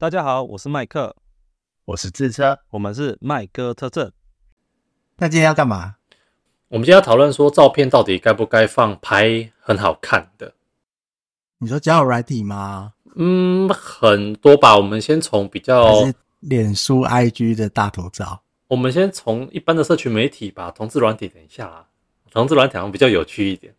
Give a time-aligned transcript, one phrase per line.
[0.00, 1.16] 大家好，我是麦克，
[1.86, 2.60] 我是智车。
[2.70, 4.12] 我们是麦哥特证。
[5.16, 5.96] 那今天要干嘛？
[6.68, 10.54] 我们今天要讨论说，照片到底该不该放拍很好看的？
[11.58, 12.92] 你说交友软体吗？
[13.16, 14.76] 嗯，很多吧。
[14.76, 15.92] 我们先从比较
[16.38, 18.44] 脸书、IG 的大头照？
[18.68, 21.26] 我们先从一般的社群媒体吧，同志软体。
[21.26, 21.88] 等一下啦，
[22.30, 23.74] 同志软体好像比较有趣一点。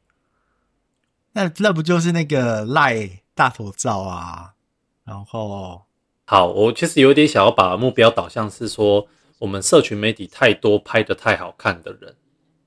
[1.32, 4.56] 那那不就是那个赖大头照啊？
[5.06, 5.86] 然后
[6.32, 9.08] 好，我其实有点想要把目标导向是说，
[9.40, 12.14] 我们社群媒体太多拍的太好看的人，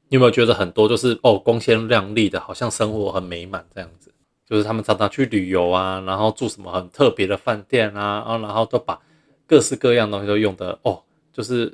[0.09, 4.13] 你有没有觉得很多就是哦光鲜亮丽的，好像生活很美满这样子？
[4.45, 8.99] 就是他们常常去旅游啊，然后住什么很特别的饭店啊，啊，然后都把
[9.47, 11.01] 各式各样东西都用的哦，
[11.33, 11.73] 就是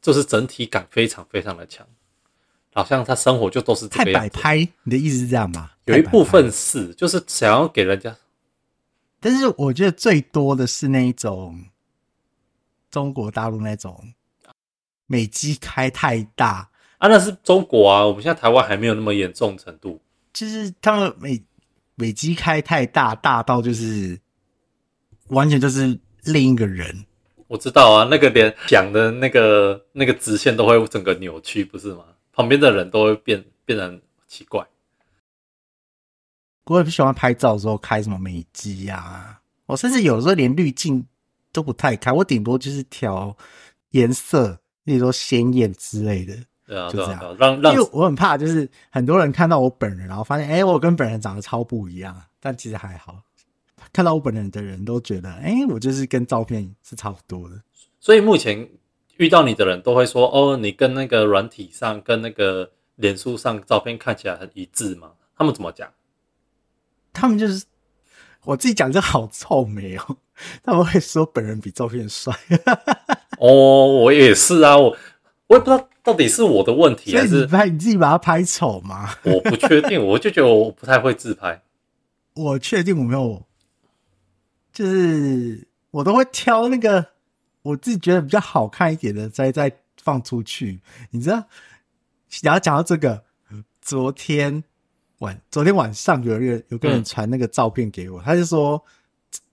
[0.00, 1.86] 就是整体感非常非常的强，
[2.72, 4.10] 好像他生活就都是这太。
[4.10, 5.72] 摆拍，你的意思是这样吗？
[5.84, 8.16] 有一部分是就是想要给人家拍，
[9.20, 11.64] 但是我觉得最多的是那一种
[12.90, 14.12] 中国大陆那种
[15.06, 20.00] 美肌开太大，啊，那是中国啊，我们现在台湾还没有那么严重程度。
[20.32, 21.42] 就是他们美
[21.94, 24.20] 美肌开太大，大到就是
[25.28, 27.06] 完全就是另一个人。
[27.48, 32.04] 我知道啊，那个连讲的那个那个直线都会整个扭曲，不是吗？
[32.32, 34.66] 旁边的人都会变变得很奇怪。
[36.66, 41.04] 我也不喜欢拍照的时候开什么美肌啊，我甚至有时候连滤镜
[41.52, 43.36] 都不太开，我顶多就是调
[43.90, 46.34] 颜色，例如说鲜艳之类的。
[46.66, 53.22] 对啊，就这样啊，啊让让因为我很怕，就是很多人看到我本人，然后发现，哎、我跟本人长得超不一样，但其实还好。
[53.92, 57.62] 看到我本人的人都觉得，哎、我就是跟照片是差不多的。
[58.00, 58.68] 所以目前
[59.18, 65.12] 遇到你的人都会说，哦，你跟那个软体上跟那个脸书上照片看起来很一致吗？
[65.38, 65.88] 他们怎么讲？
[67.16, 67.64] 他们就是
[68.44, 70.18] 我自己讲，这好臭美哦。
[70.62, 72.30] 他们会说本人比照片帅，
[73.40, 74.94] 哦，我也是啊，我
[75.46, 79.14] 我也不知道到底是我的问题还是你拍你自己把它拍丑吗？
[79.24, 81.62] 我不确定，我就觉得我不太会自拍。
[82.34, 83.46] 我确定我没有，
[84.74, 87.12] 就是我都会挑那个
[87.62, 90.82] 我自己觉得比较好看一点的再再放出去。
[91.12, 91.44] 你知道，
[92.42, 93.24] 然后讲到这个，
[93.80, 94.62] 昨天
[95.18, 98.82] 晚昨天晚上有一个有个人嗯传那个照片给我，他就说：“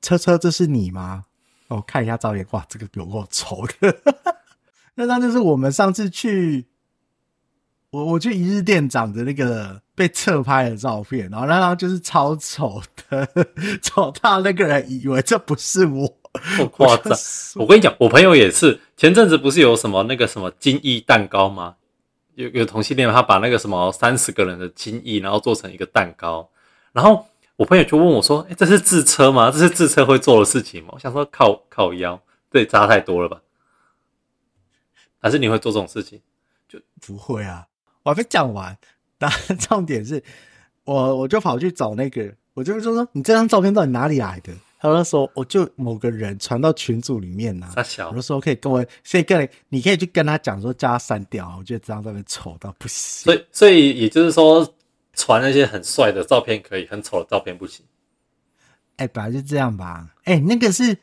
[0.02, 1.26] 车车，这是你吗？”
[1.70, 3.96] 我看一下照片，哇，这个有够丑的。
[4.96, 6.68] 那张就是我们上次去
[7.90, 13.28] 我我去一日店长的那个被侧拍的照片，然后那张就是超丑的，
[13.82, 16.08] 丑到那个人以为这不是我，
[16.58, 17.18] 不夸张。
[17.56, 21.76] 我跟你讲，我朋友也是，前阵子不是有什么那个什么精益蛋糕吗？
[22.36, 26.50] 有有同性恋，他把那个什么三十个人的精益，然后做成一个蛋糕，
[26.92, 29.52] 然后我朋友就问我说：“哎、这是自车吗？
[29.52, 32.20] 这是自车会做的事情吗？”我想说靠靠腰，
[32.52, 33.42] 这差太多了吧？
[35.20, 36.20] 还是你会做这种事情？
[36.68, 37.68] 就不会啊，
[38.04, 38.78] 我还没讲完。
[39.20, 40.22] 那重点是
[40.84, 44.52] 我我就跑去找那个，我就说说你这张照片到底哪里来的？
[44.92, 47.74] 他就说我就某个人传到群组里面呐、
[48.10, 51.56] 我就说可以跟我，所以跟你，你可以去跟他讲说叫他删掉。
[51.58, 53.24] 我觉得这张照片丑到不行。
[53.24, 54.68] 所以所以也就是说，
[55.14, 57.86] 传那些很帅的照片可以，很丑的照片不行。
[58.98, 60.06] 哎、本来就这样吧。
[60.26, 60.98] 哎、那个是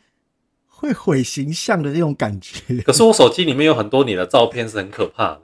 [0.67, 2.83] 会毁形象的那种感觉。
[2.83, 5.43] 可是我手机里面有很多你的照片是很可怕的，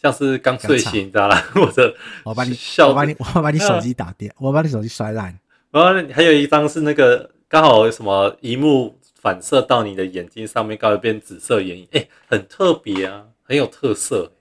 [0.00, 5.38] 像是刚睡醒，你知道啦，或者我把你，笑我把你，我把你手机打掉，我把你手机摔烂。
[5.70, 14.32] 然后还有一张是那个刚好有什么荧幕反射到你的眼睛上面，刚好变紫色眼影，哎、很特别啊，很有特色。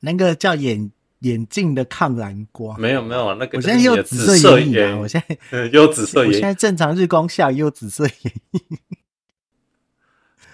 [0.00, 2.78] 那个叫眼眼镜的抗蓝光。
[2.78, 4.98] 没有没有，那个我现在也有就是你的紫紫色眼影啊！
[5.00, 8.78] 我现在嗯也有紫色我现在正常日光下也有紫色眼影。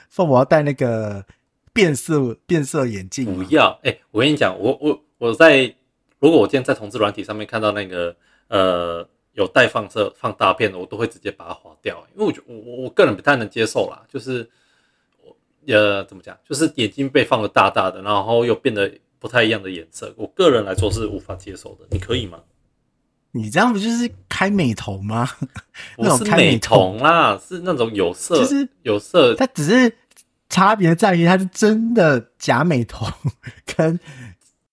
[0.08, 1.26] 说我要戴那个
[1.72, 3.80] 变色变色眼镜，不要。
[3.82, 5.74] 哎、我跟你讲，我我我在
[6.20, 8.14] 如果我今天在同志软体上面看到那个
[8.48, 14.48] 呃有带放射放大片的，我都会直接把它划掉，因为我觉我我我个人不太能接受啦，就是
[15.22, 15.36] 我
[15.66, 21.86] 呃怎么讲，就是眼睛被放的大大的，然后又变得不太一样的颜色，我个人来说是无法接受的。
[21.90, 22.40] 你可以吗？
[23.32, 25.28] 你这样不就是开美瞳吗？
[25.94, 29.92] 不那种是美开美瞳瞳啦，是那种有色，就是有色它只是
[30.48, 33.08] 差别在于它是真的假美瞳
[33.76, 34.00] 跟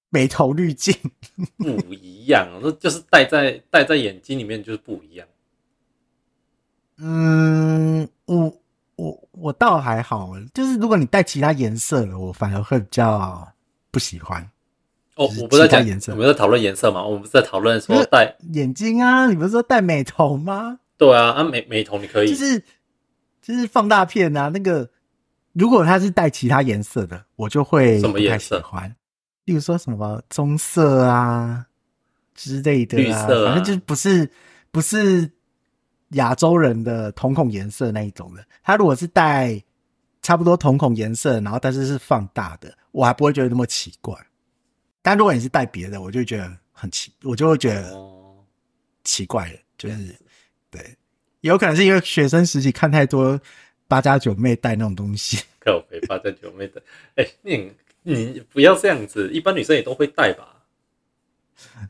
[0.10, 0.96] 美瞳滤镜。
[1.58, 5.28] 不一样，那 就是戴在戴在眼睛里面就是不一样。
[6.98, 8.62] 嗯，我
[8.96, 13.48] 我我倒还好，就是如果你戴其他颜色的，我反而会比较
[13.92, 14.42] 不喜欢。
[15.16, 20.80] 哦就，是我不是在讲颜色我们在讨论颜色嘛，我们不是在讨论说戴眼睛啊，你不是说戴美瞳吗？
[20.98, 22.64] 对啊，啊美美瞳你可以，就是
[23.42, 24.90] 就是放大片啊，那个
[25.54, 28.96] 如果它是带其他颜色的，我就会什么颜色喜欢。
[29.48, 31.66] 例如说什么棕色啊
[32.36, 34.30] 之类的、啊，绿色啊反正就是不是
[34.72, 35.32] 不是
[36.10, 38.46] 亚洲人的瞳孔颜色那一种的。
[38.62, 39.64] 他如果是带
[40.22, 44.14] 差不多瞳孔颜色，然后但是是放大的，我还不会觉得那么奇怪。
[45.02, 48.36] 但如果你是带别的，我就会觉得很奇，我就会觉得哦，
[49.06, 50.14] 奇怪了，就是
[50.70, 50.94] 对，
[51.40, 53.40] 有可能是因为学生时期看太多
[53.88, 56.84] 八加九妹带那种东西， 靠北八在九妹的，
[57.16, 57.72] 哎、你
[58.16, 60.64] 你不要这样子，一般女生也都会戴吧？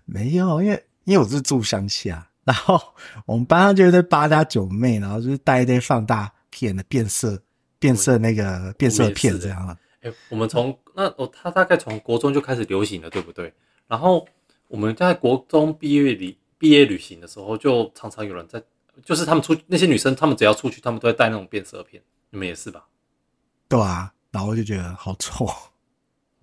[0.06, 2.82] 没有，因为因为我是住乡下，然后
[3.26, 7.40] 我们班上就有一堆八家九妹，然后就是带一堆放大片的变色
[7.78, 9.78] 变色那个变色片这样啊。
[10.02, 13.54] 哎、我们从那哦他大概从国中就开始流行了，对不对？
[13.88, 14.28] 然后
[14.68, 18.62] 我们在国中毕业旅毕业旅行的时候，就常常有人在，
[19.04, 22.86] 就是他们出那些女生，她们只要出去，她们都会带那种变色片，你们也是吧？
[23.68, 25.48] 对啊，然后我就觉得好丑。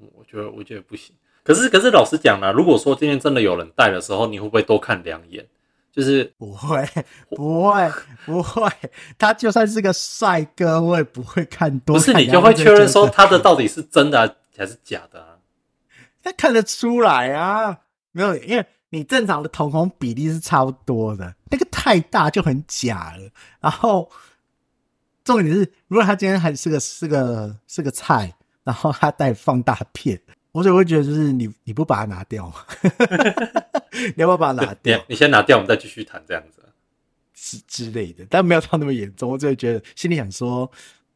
[0.05, 1.15] 嗯我觉得我觉得不行。
[1.43, 5.47] 可是可是老实讲啦，如果说今天真的有人戴的时候，你会不会多看两眼？
[5.93, 6.85] 就是不会，
[7.31, 7.93] 不会，
[8.27, 8.69] 不会。
[9.17, 12.01] 他就算是个帅哥，我也不会看多看。
[12.01, 15.39] 不是你就会确认说他的到底是真的、啊、还是假的啊？
[16.21, 17.79] 他看得出来啊，
[18.11, 23.31] 没有，因为你正常的瞳孔比例是差不多的，那个太大就很假了。
[23.61, 24.11] 然后
[25.23, 30.21] 重点是，如果他今天还是个是个是个菜，然后他带放大片，
[30.51, 32.57] 我就会觉得就是你你不把它拿掉吗？
[34.17, 36.61] 你要不要把它拿掉你先拿掉，我们再继续谈这样子。
[37.35, 38.27] 之之类的？
[38.31, 40.71] 但没有到那么严重，我只会觉得心里想说，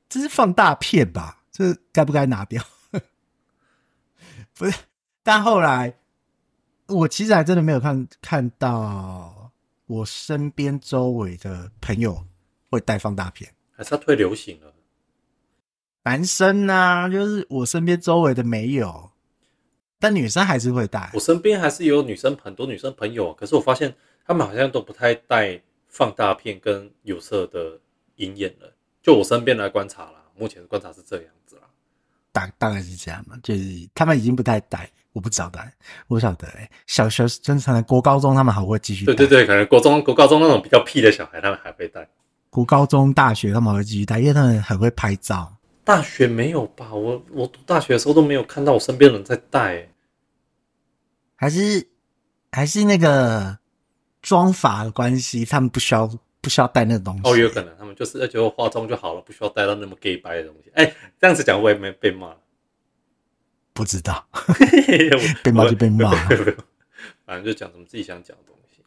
[0.09, 1.43] 这是放大片吧？
[1.51, 2.63] 这该不该拿掉？
[4.55, 4.77] 不是，
[5.23, 5.95] 但后来
[6.87, 9.51] 我其实还真的没有看看到
[9.87, 12.27] 我身边周围的朋友
[12.71, 13.51] 会带放大片。
[13.73, 14.75] 还是它退流行了？
[16.09, 19.11] 男生呢、就是我身边周围的没有，
[20.01, 21.21] 但女生还是会带我。
[21.21, 23.95] 身边还是有女生很多女生朋友，可是我发现
[24.27, 27.79] 他们好像都不太带放大片跟有色的
[28.17, 28.73] 银眼了。
[29.03, 31.63] 就我身边来观察啦，目前的观察是这样子啦。
[32.33, 33.63] 大大概是这样嘛，就是
[33.95, 35.71] 他们已经不太带，我不知道带，
[36.07, 42.09] 我不晓得哎、小学生可能国高中他们还会继续带，对对对，可能国中国高中那种比较屁的小孩，他们还会带。
[42.49, 45.53] 国高中、大学他们还会继续带，因为他们很会拍照。
[45.89, 46.93] 大学没有吧？
[46.93, 49.91] 我我读大学的时候都没有看到我身边人在戴、欸。
[51.35, 51.89] 还是
[52.53, 53.59] 还是那个
[54.21, 56.07] 妆法的关系，他们不需要
[56.43, 57.23] 不需要戴那个东西。
[57.25, 60.71] 哦，有可能他们就是觉得化妆就好了，不需要带到那么 gay 白的东西。
[60.75, 62.37] 哎、这样子讲我也没被骂。
[63.73, 65.09] 不知道，被
[65.43, 66.11] 被骂就被骂
[67.25, 68.83] 反正就讲什么自己想讲的东西。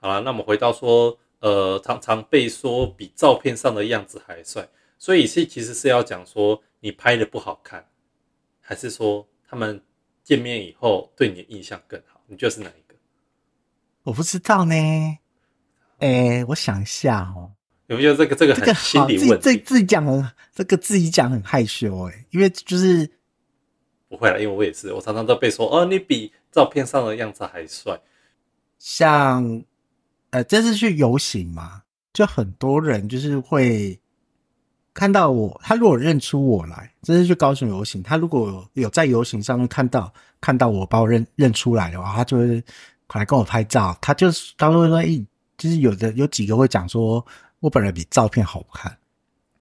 [0.00, 4.68] 好了，那我们回到说，呃，常常被说比照片上的样子还帅，
[5.04, 7.86] 所以是其实是要讲说你拍的不好看，
[8.58, 9.78] 还是说他们
[10.22, 12.18] 见面以后对你的印象更好？
[12.26, 12.94] 你觉得是哪一个？
[14.04, 14.74] 我不知道呢。
[15.98, 17.52] 哎、我想一下哦。
[17.88, 19.58] 有没有这个这个很心好，理问题？
[19.58, 23.06] 自己讲很这个自己讲很害羞哎、因为就是
[24.08, 28.00] 不会了，因为我也是，我常常都被说，哦，你比照片上的样子还帅。
[28.78, 29.62] 像
[30.30, 31.82] 呃，这次去游行嘛，
[32.14, 34.00] 就很多人就是会
[34.94, 42.62] 看到我，他如果认出我来，这是去高雄游行，他如果有在游行上面看到看到我把我认认出来的话，他就会
[43.12, 43.96] 来跟我拍照。
[44.00, 45.26] 他就是他会说，诶、
[45.58, 47.26] 就是有的有几个会讲说
[47.58, 48.96] 我本人比照片好看，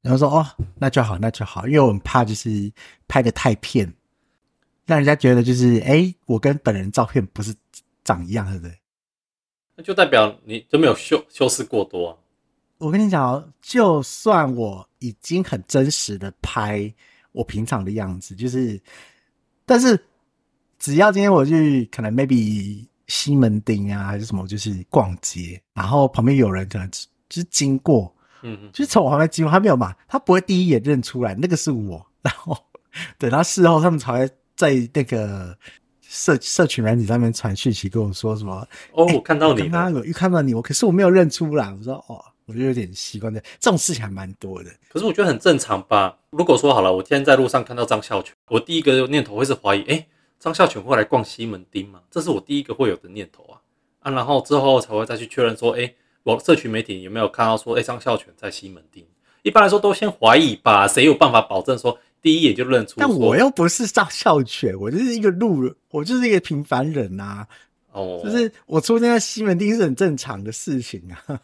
[0.01, 2.71] 然后说哦，那就好，那就好，因为我很怕就是
[3.07, 3.91] 拍的太骗，
[4.85, 7.55] 让人家觉得就是诶、我跟本人照片不是
[8.03, 8.77] 长一样，对不对？
[9.75, 12.17] 那就代表你就没有修修饰过多啊。
[12.83, 16.93] 我跟你讲哦，就算我已经很真实的拍
[17.31, 18.79] 我平常的样子，就是，
[19.65, 19.97] 但是
[20.77, 32.57] 只要今天我去可能 maybe 西门町啊，还是什么，就是逛街，然后旁边有人可能只就是经过，嗯嗯，就是从我旁边经过，他没有嘛，他不会第一眼认出来那个是我， 然后
[33.17, 35.57] 等到事后他们才会在那个
[36.01, 39.69] 社社群软体上面传讯息跟我说什么，哦，我看到你了。
[39.69, 41.73] 刚刚有预看到你，我可是我没有认出来。
[41.73, 44.69] 我说哦，我就有点习惯的，这种事情还蛮多的。
[44.89, 46.17] 可是我觉得很正常吧。
[46.31, 50.07] 如果说好了，我今天在路上看到张孝全，我第一个念头会是怀疑，哎，
[50.39, 52.01] 张孝全会来逛西门町吗？
[52.11, 53.61] 这是我第一个会有的念头啊
[53.99, 59.03] 啊，然后之后才会再去确认说，哎，我社群媒体有没有看到说，哎，张孝全在西门町？
[59.43, 62.95] 一般来说都先怀疑吧，谁有办法保证说第一眼就认出？
[62.97, 67.45] 但我又不是张孝全，我就是一个路人，我就是一个平凡人呐、
[67.91, 71.39] 哦，就是我出现在西门町是很正常的事情啊。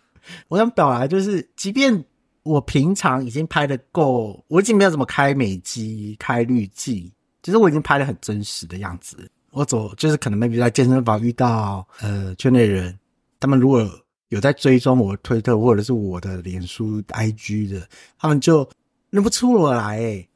[0.48, 2.04] 我想表达就是，即便
[2.44, 7.12] 我平常已经拍的够，我已经没有怎么开美肌、开滤镜，
[7.44, 9.30] 其实我已经拍的很真实的样子。
[9.52, 12.98] 我走就是可能 maybe 在健身房遇到呃圈内人，
[13.40, 13.88] 他们如果
[14.30, 17.88] 有在追踪我推特或者是我的脸书 IG 的，
[18.20, 18.70] 他们就
[19.10, 20.30] 认不出我来、欸，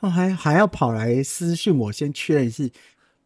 [0.00, 2.70] 他们还还要跑来私讯我，先确认是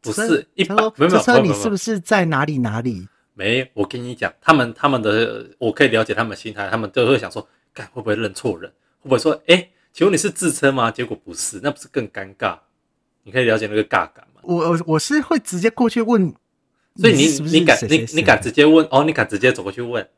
[0.00, 3.06] 不是一他说般没有没有这车没有没有你是不是在哪里哪里？
[3.34, 8.70] 没，我跟你讲，他们他们的我可以了解他们心态，他们都会想说，干会不会认错人？
[9.00, 10.90] 会不会说，哎、请问你是自称吗？
[10.90, 12.58] 结果不是，那不是更尴尬？
[13.24, 14.40] 你可以了解那个尬感吗？
[14.42, 16.32] 我我我是会直接过去问，
[16.96, 19.02] 所以你你敢你你敢直接问哦？
[19.04, 20.08] 你敢直接走过去问？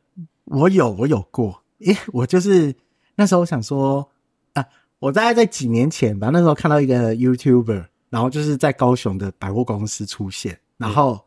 [0.45, 2.73] 我有，我有过，诶，我就是
[3.15, 4.09] 那时候想说
[4.53, 4.65] 啊，
[4.99, 11.25] 我大概在几年前吧，那时候看到一个 YouTuber，然后就是在高雄的百货公司出现，然后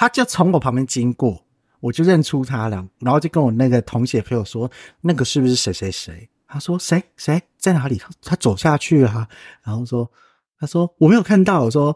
[0.00, 1.44] 他就从我旁边经过，
[1.78, 4.70] 我就认出他了，然后就跟我那个同学朋友说，
[5.02, 6.26] 那个是不是谁谁谁？
[6.48, 8.00] 他说谁谁在哪里？
[8.22, 9.28] 他走下去啊，
[9.62, 10.10] 然后说
[10.58, 11.94] 他说我没有看到，我说。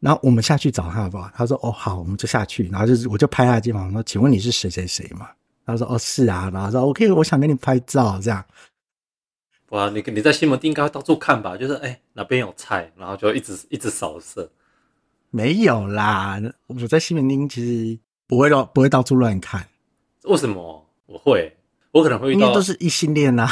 [0.00, 1.30] 然后我们下去找他好不好？
[1.34, 5.30] 他说：“哦，好，我们就下去。”然后就是我就拍他肩膀说：“请问你是谁谁谁嘛？”
[5.64, 8.44] 他说：“哦，是啊。”然后说：“OK，我想跟你拍照。”这样
[9.70, 11.56] 哇，你你在西门町应该到处看吧？
[11.56, 14.48] 就是哎、哪边有菜，然后就一直一直扫射。
[15.36, 16.40] 没有啦。
[16.66, 19.68] 我在西门町其实不会到不会到处乱看，
[20.24, 21.54] 为什么我会？
[21.92, 23.46] 我可能会遇到因为都是异性恋呐、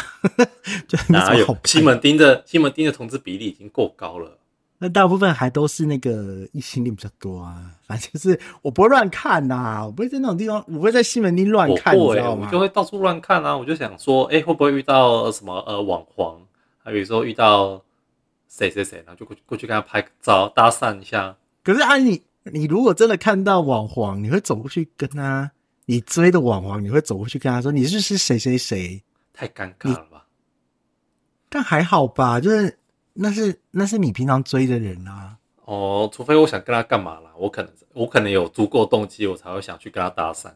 [0.88, 4.38] 就哪有西门町的西门町的同志比例已经够高了。
[4.78, 7.70] 那大部分还都是那个异性恋比较多啊。
[7.86, 12.58] 反正就是我不会乱看呐、我不会在那种地方，我不会在西门町乱看，你会、知道吗我就？
[12.58, 13.56] 会到处乱看啊。
[13.56, 16.38] 我就想说，哎、会不会遇到什么呃网黄？
[16.82, 17.82] 还有说遇到
[18.48, 21.36] 谁谁谁，然后就过去过去跟他拍个照，搭讪一下。
[21.64, 25.50] 可是啊，你你如果真的看到网黄，你会走过去跟他，
[25.87, 29.02] 你追的网黄，你会走过去跟他说你是是谁谁谁？
[29.33, 30.26] 太尴尬了吧？
[31.49, 32.78] 但还好吧，就是
[33.14, 35.38] 那是那是你平常追的人啊。
[35.64, 40.52] 哦，除非我想跟他干嘛啦，我可能我可能有足够动机，我才会想去跟他搭讪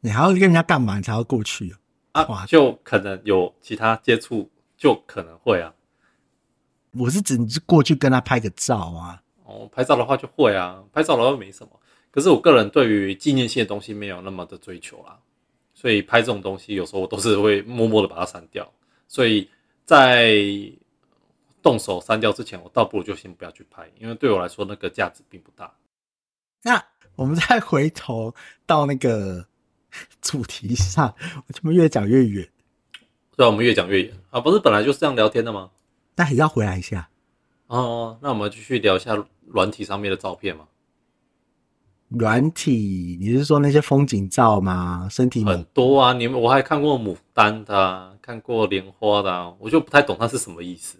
[0.00, 0.96] 你还要跟人家干嘛？
[0.96, 1.74] 你才要过去
[2.12, 2.24] 啊？
[2.28, 5.74] 哇啊，就可能有其他接触，就可能会啊。
[6.92, 9.22] 我是指你是过去跟他拍个照啊。
[9.58, 11.72] 哦，拍照的话就会啊，拍照的话没什么。
[12.10, 15.18] 可是我个人对于纪念性的东西没有那么的追求啦，
[15.74, 18.70] 所以拍这种东西有时候我都是会默默的把它删掉。
[19.06, 19.48] 所以
[19.84, 20.36] 在
[21.62, 25.72] 动手删掉之前，我倒不如就先不要去拍，因为对我来说那个价值并不大。
[26.62, 26.82] 那
[27.16, 28.34] 我们再回头
[28.66, 29.46] 到那个
[30.20, 31.14] 主题上，
[31.46, 32.48] 我怎么越讲越远？
[33.36, 35.70] 对啊，我们越讲越远啊，不是本来就是这样聊天的吗？
[36.16, 37.08] 那还是要回来一下。
[37.68, 40.66] 哦，那我们继续聊一下软体上面的照片嘛。
[42.08, 45.06] 软体，你是说那些风景照吗？
[45.10, 50.98] 身体很多啊，你们我还看过牡丹的、啊，看过莲花的、啊，我就不太懂它是什么意思。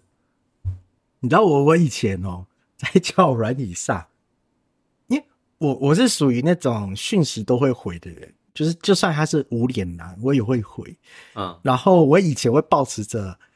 [1.20, 2.44] 你知道我我以前哦，
[2.76, 4.06] 在交友软体上，
[5.06, 5.24] 因为
[5.56, 10.94] 我我是属于那种讯息都会回的人，就是就算他是无脸男，我也会回。
[11.34, 13.47] 嗯，然后我以前会保持着，哎，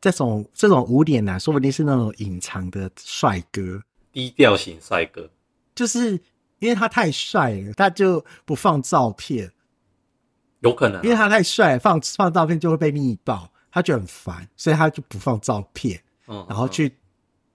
[0.00, 5.30] 这种这种无脸男，说不定是那种隐藏的帅哥，低调型帅哥。
[5.74, 6.12] 就是
[6.58, 9.50] 因为他太帅了，他就不放照片，
[10.60, 16.00] 有可能、啊，因为他太帅，放放照片就会被密报，他就很烦，所以他就不放照片。
[16.26, 16.94] 嗯，然后去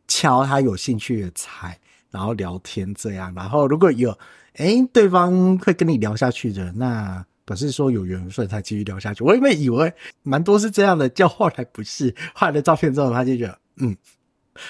[0.08, 1.80] 敲他有兴趣的菜，
[2.12, 3.34] 然后聊天这样。
[3.36, 4.18] 然后如果有
[4.56, 9.24] 哎对方会跟你聊下去的，那表示说有缘分才继续聊下去。
[9.24, 13.96] 我原本以为蛮多是这样的，叫后来不是， 换了照片之后，他就觉得嗯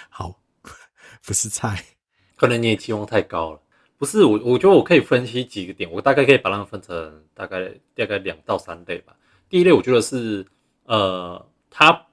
[0.09, 0.39] 好，
[1.25, 1.83] 不是菜。
[2.35, 3.61] 可能你也期望太高了。
[3.97, 9.15] 不是我，我觉得我可以分析几个点，我大概可以把它们分成大概大概两到三类吧。
[9.47, 10.45] 第一类，我觉得是
[10.83, 12.05] 呃，他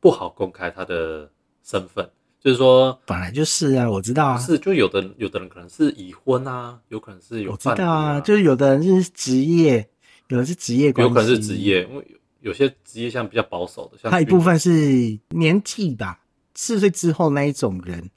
[0.00, 1.30] 不好公开他的
[1.62, 2.10] 身份，
[2.44, 9.88] 就是说本来就是啊，我知道啊，是就有的有的人可能是已婚啊，有可能是有我知道啊，就是有的人是职业，
[10.28, 16.20] 有的是职业关系，有可能是职，业，因为有有些职业像比较保守的，像他一部分是年纪吧，
[16.54, 18.10] 四十岁之后那一种人，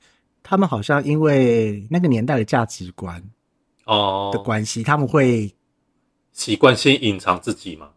[0.43, 3.23] 他们好像因为那个年代的价值观
[3.85, 5.49] 哦的关系，他们会
[6.33, 7.91] 习惯性隐藏自己嘛，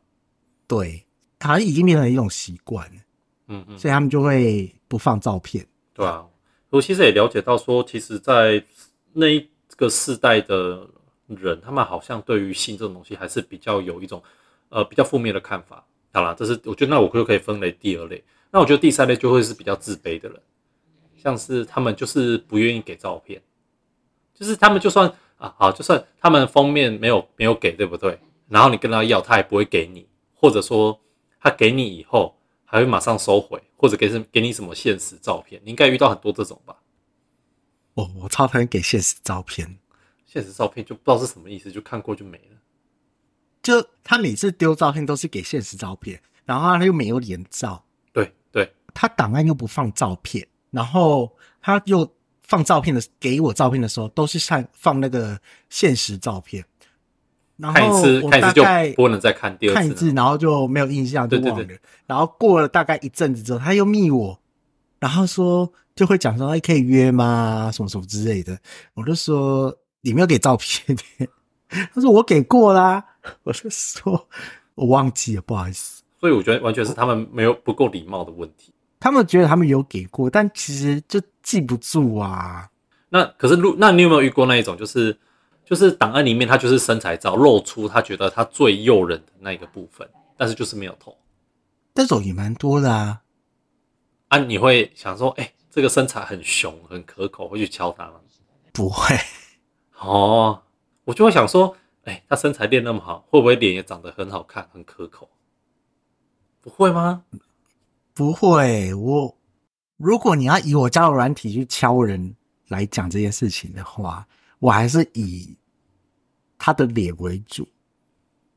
[0.68, 1.04] 对，
[1.40, 3.00] 好像已经变成一种习惯了，
[3.48, 5.66] 嗯嗯，所以他们就会不放照片。
[6.00, 6.26] 对啊，
[6.70, 8.64] 我其实也了解到说，其实，在
[9.12, 10.88] 那一个世代的
[11.26, 14.22] 人，他们好像对于性这种东西还是比较有一种
[14.70, 15.84] 呃比较负面的看法。
[16.14, 18.24] 好啦，这是我觉得那我就可以分为第二类。
[18.50, 20.40] 那我觉得第三类就会是比较自卑的人，
[21.18, 23.38] 像是他们就是不愿意给照片，
[24.34, 28.18] 就是他们就算啊好，就算他们封面没有没有给，对不对？
[28.48, 30.98] 然后你跟他要，他也不会给你，或者说
[31.38, 32.34] 他给你以后
[32.70, 36.76] 还会马上收回，或者给什给你什么现实照片，你应该遇到很多这种吧？
[37.94, 39.76] 哦我超讨厌给现实照片，
[40.24, 42.56] 现实照片就不知道是什么意思，就看过就没了。
[43.60, 52.08] 就他每次丢照片都是给现实照片，然后他又没有连照，对对，他档案又不放照片，然后他又
[52.44, 56.64] 放照片的给我照片的时候都是上放那个现实照片，
[57.60, 61.54] 然看一后次我看一次就大概不能再看第二看一次，然后就没有印象，就忘了。
[61.56, 64.38] 对对然后过了大概一阵子之后，他又密我，
[64.98, 67.70] 然后说就会讲说，哎，可以约吗？
[67.72, 68.58] 什么什么之类的。
[68.94, 70.96] 我就说你没有给照片，
[71.94, 73.04] 他说我给过啦。
[73.42, 74.28] 我就说
[74.74, 76.02] 我忘记了，不好意思。
[76.18, 78.72] 所以我觉得完全是他们没有不够礼貌的问题。
[78.98, 82.68] 他们觉得他们有给过，但其实就记不住啊。
[83.08, 85.16] 那可是如那你有没有遇过那一种，就是
[85.70, 91.16] 就是档案里面他就是身材照露出他觉得他最诱人的那一个部分，但是就是没有头
[91.94, 93.22] 这种也蛮多的啊。
[94.26, 94.38] 啊？
[94.38, 98.14] 你会想说，哎、这个身材很雄很可口，会去敲他吗？
[98.72, 99.16] 不会，
[100.00, 100.60] 哦，
[101.04, 105.30] 我就会想说，哎、他身材练那么好，会不会脸也长得很好看，很可口？
[106.60, 107.22] 不会吗？
[108.12, 108.92] 不会。
[108.94, 109.38] 我
[109.96, 112.34] 如果你要以我交友软体去敲人
[112.66, 114.26] 来讲这件事情的话，
[114.58, 115.56] 我还是以
[116.60, 117.66] 他的脸为主，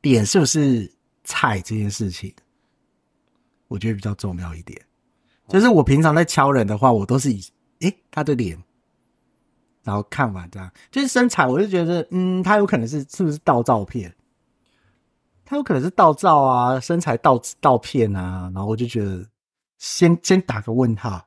[0.02, 0.92] 脸是不是
[1.24, 2.32] 菜这件事情，
[3.66, 4.78] 我觉得比较重要一点。
[5.48, 7.42] 就是我平常在敲人的话，我都是以
[7.80, 8.62] 诶、他的脸，
[9.82, 14.14] 然后看完这样，就是身材，我就觉得嗯，他有可能是是不是盗照片。
[15.46, 19.26] 他有可能是盗照啊，身材盗盗片啊，然后我就觉得
[19.78, 21.26] 先先打个问号。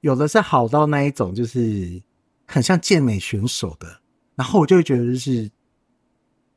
[0.00, 2.02] 有的是好到那一种，就是
[2.46, 4.00] 很像健美选手的，
[4.34, 5.50] 然后我就会觉得就是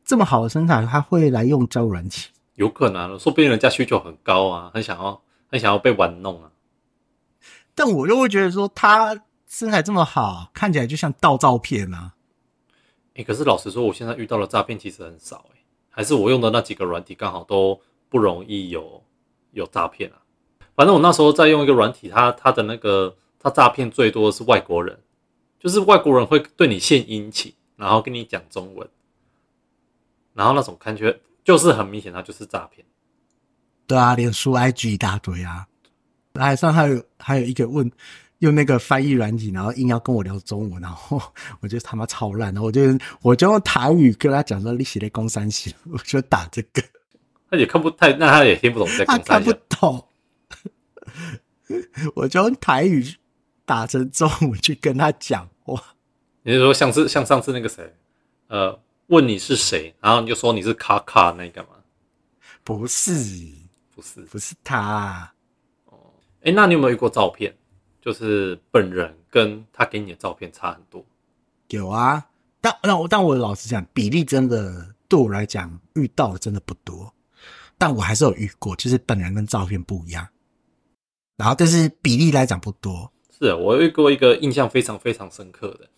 [0.07, 2.29] 这么好的身材，他会来用交友软体。
[2.55, 5.21] 有可能啊，说不定人家需求很高啊，很想要
[5.51, 6.49] 很想要被玩弄啊。
[7.75, 12.13] 但我又会觉得说他身材这么好，看起来就像盗照片啊。
[13.15, 19.03] 哎、可是老实说，我现在遇到的诈骗其实很少哎、还是我用的那几个软体刚好都不容易有
[19.51, 20.15] 有诈骗啊。
[20.73, 24.97] 反正我那时候在用一个软体，它它的那个它诈骗最多的是外国人，
[25.59, 28.87] 就是外国人会对你献殷勤，然后跟你讲中文，
[30.37, 32.85] 然后那种感觉就是很明显，他就是诈骗。
[33.87, 35.65] 对啊，脸书、IG 一大堆啊，
[36.35, 37.91] 还上还有还有一个问
[38.39, 41.19] 用那个翻译软体，然后硬要跟我聊中文，然后
[41.59, 42.81] 我就他妈超烂，然后我就
[43.21, 46.83] 我就用台语跟他讲说你写的公三写， 我就打这个，
[47.49, 49.51] 他也看不太，那他也听不懂在他看不。
[49.69, 50.07] 懂，
[52.13, 53.03] 我就用台语
[53.65, 55.81] 打成中文去跟他讲话，
[56.43, 57.95] 你是说像是像上次那个谁，
[58.47, 61.69] 呃，问你是谁，然后你就说你是卡卡那个吗？
[62.63, 63.21] 不是。
[63.95, 65.33] 不是，不是他，
[65.85, 65.97] 哦。
[66.43, 67.51] 哎、那你有没有遇过照片，
[67.99, 71.03] 就是本人跟他给你的照片差很多？
[71.69, 72.23] 有啊，
[72.61, 77.11] 但但我但我老实讲，比例真的对我来讲遇到的真的不多，
[77.75, 80.27] 但我还是有遇过，就是本人跟照片不一样，
[81.37, 85.89] 然后但是比例来讲不多，是我有遇过一个印象非常非常深刻的，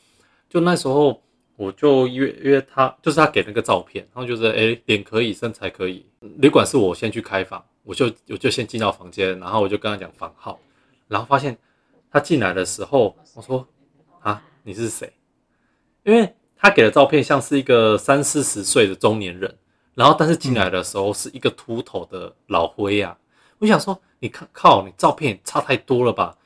[0.50, 1.22] 就那时候
[1.60, 6.06] 我就约约他，就是他给那个照片，然后就是哎脸可以，身材可以，
[6.38, 10.58] 旅馆是我先去开房，我就我就先进到房间，然后我就跟他讲房号，
[11.10, 11.58] 然后发现
[12.10, 13.68] 他进来的时候，我说
[14.22, 15.12] 啊你是谁？
[16.04, 19.54] 因为他给的照片像是一个三四十岁的中年人，
[19.96, 23.18] 然后但是进来的时候是一个秃头的老灰啊，
[23.58, 26.38] 我想说你看靠你照片差太多了吧？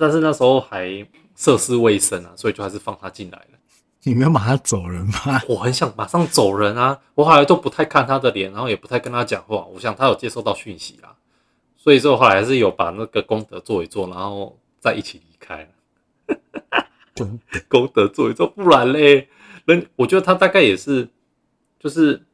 [0.00, 3.58] 但是那时候还涉世未深啊，所以就还是放他进来了。
[4.06, 5.40] 你没有马上走人吗？
[5.48, 9.64] 我很想马上走人啊，我后来都不太看他的脸，然后也不太跟他讲话。
[9.72, 11.16] 我想他有接收到讯息啊，
[11.76, 15.68] 所以说后来还是有把那个功德做一做，然后再一起离开了。
[17.68, 19.28] 功德做一做，不然嘞，
[19.64, 21.08] 人我觉得他大概也是，
[21.78, 22.26] 就是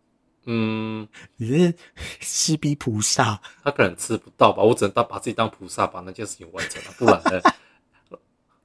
[0.46, 1.06] 嗯，
[1.36, 1.74] 你是
[2.18, 7.40] 西逼菩萨，他可能吃不到吧，我只能当把自己当菩萨，把那件事情完成了，不然呢？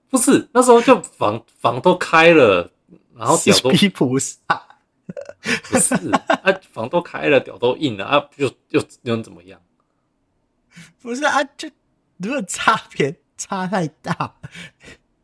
[0.10, 2.72] 不是那时候就房房都开了，
[3.18, 4.38] 然后屌都西比菩萨，
[5.70, 9.60] 不是啊，房都开了，屌都硬了啊，又又又能怎么样？
[11.02, 11.70] 不是啊，就
[12.18, 14.36] 如果差别差太大，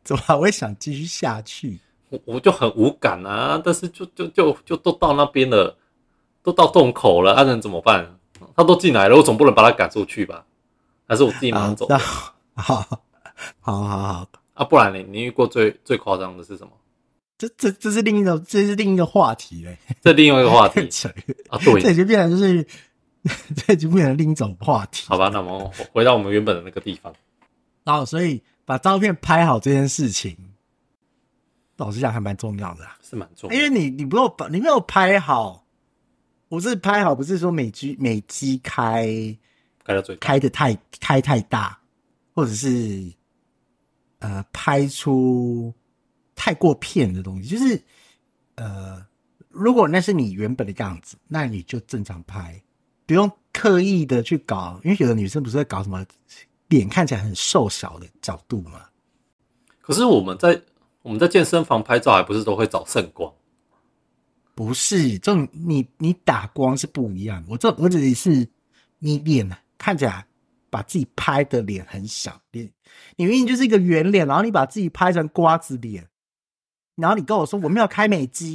[0.02, 1.80] 怎么还会想继续下去？
[2.08, 5.76] 我我就很无感啊，但是就就就就都到那边了，
[6.42, 8.18] 都到洞口了，啊能怎么办？
[8.56, 10.44] 他都进来了，我总不能把他赶出去吧？
[11.06, 12.98] 还是我自己马上走好， 好，好，
[13.60, 14.64] 好，好，啊？
[14.64, 16.72] 不然你你遇过最最夸张的是什么？
[17.42, 19.76] 这这这是另一个，这是另一个话题嘞。
[20.00, 21.08] 这另外一个话题 扯
[21.48, 22.64] 啊，对这已经变成就是
[23.66, 25.04] 这就变成另一种话题。
[25.08, 27.12] 好吧，那我们回到我们原本的那个地方。
[27.82, 30.36] 然后，所以把照片拍好这件事情，
[31.78, 35.66] 老实讲还蛮重要的、啊，是蛮重要因为你你不有你没有拍好，
[36.48, 39.36] 我是拍好，不是说美机美机开
[39.84, 40.14] 开到最。
[40.16, 41.76] 开的太开太大，
[42.34, 43.12] 或者是
[44.20, 45.74] 呃拍出
[46.34, 47.82] 太过片的东西，就是
[48.54, 49.04] 呃，
[49.48, 52.62] 如果那是你原本的样子，那你就正常拍，
[53.06, 56.04] 不用刻意的去搞，因为有的女生不是在搞什么
[56.68, 58.82] 脸看起来很瘦小的角度嘛。
[59.80, 60.60] 可是我们在
[61.02, 63.32] 我们在健身房拍照，还不是都会找圣光？
[64.54, 67.48] 不是，这种你你打光是不一样的。
[67.50, 68.46] 我这我指的是
[68.98, 70.26] 你脸看起来
[70.70, 72.70] 把自己拍的脸很小，脸
[73.16, 76.06] 你明明就是一个圆脸，然后你把自己拍成瓜子脸，
[76.96, 78.54] 然后你跟我说我没有开美肌，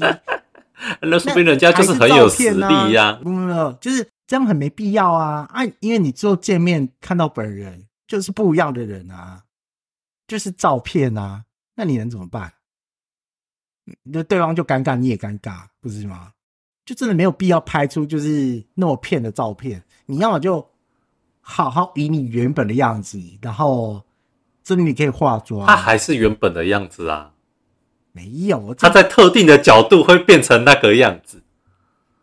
[1.02, 5.64] 那说明人家就是很有实力呀、没有没有，就是这样很没必要啊啊！
[5.80, 9.44] 因为你之后见面看到本人就是不一样的人啊，
[10.28, 11.46] 就是照片啊，
[11.76, 12.54] 那你能怎么办？
[14.04, 16.32] 那对方就尴尬，你也尴尬，不是吗？
[16.86, 19.84] 就真的没有必要拍出就是那么骗的照片。
[20.06, 20.66] 你要么就
[21.42, 24.04] 好好以你原本的样子，然后
[24.64, 25.66] 这里你可以化妆。
[25.66, 27.34] 他还是原本的样子啊，
[28.18, 31.44] 没有，他在特定的角度会变成那个样子。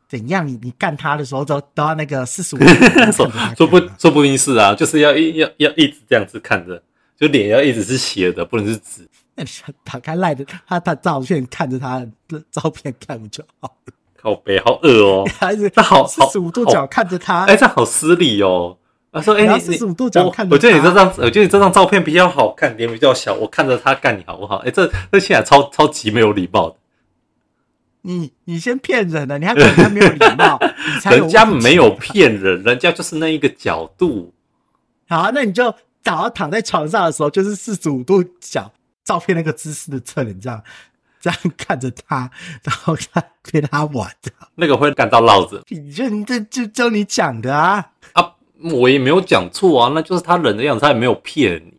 [0.09, 0.47] 怎样？
[0.47, 2.65] 你你干他的时候都都要那个四十五 度，
[3.13, 6.83] 说说不说不定是啊，就是要一要要一直这样子看着，
[7.17, 9.09] 就脸要一直是斜的，不能是直。
[9.37, 9.51] 那你
[9.85, 13.93] 打开赖的他他照片，看着他的照片看不就好了？
[14.21, 17.45] 靠背好恶哦、 还是那好四十五度角看着他？
[17.47, 18.79] 哎、这好失礼哦。
[19.15, 24.57] 他说：“哎、你要你你45度角我我觉得你他这张，我觉得你这张照片比较好看，脸比较小，我看着他干你好不好？
[24.57, 26.77] 哎、这这现在超超级没有礼貌的，
[28.03, 30.59] 你你先骗人了，你还管他没有礼貌，
[31.09, 34.35] 人家没有骗人，人家就是那一个角度。
[35.09, 35.73] 好啊，那你就
[36.03, 38.73] 早上躺在床上的时候，就是四十五度角
[39.05, 40.63] 照片那个姿势的侧脸，这样
[41.21, 42.31] 这样看着他，
[42.65, 44.33] 然后看陪他玩的。
[44.57, 48.34] 那个会干到老子你就你这就就你讲的啊，啊！
[48.63, 51.75] 我也没有讲错啊，那就是他人的样子，他也没有骗你。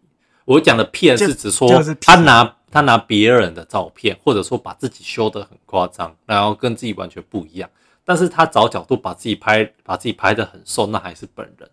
[0.45, 7.69] 我讲的骗是指说就是他拿他拿别人的照片，或者说把自己修得很夸张，然后跟自己完全不一样。
[8.03, 11.67] 但是他找角度把自己拍，把自己拍得很瘦，那还是本人。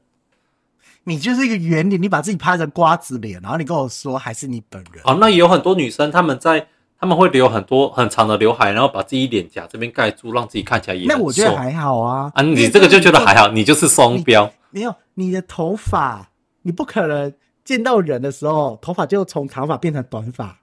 [1.05, 5.03] 你就是一个圆脸，你把自己拍成瓜子脸，然后你跟我说还是你本人。
[5.05, 6.67] 哦，那也有很多女生，她们在
[6.99, 11.07] 她们会留很多很长的刘海，然后把自己脸颊这边盖住，让自己看起来也。
[11.09, 12.31] 那我觉得还好啊。
[12.35, 14.51] 啊，你这个就觉得还好，你就是双标。
[14.73, 16.33] 没有你的头发，
[16.63, 17.33] 你不可能
[17.65, 20.59] 见到人的时候，头发就从长发变成短发，